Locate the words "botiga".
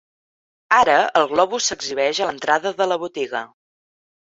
3.07-3.45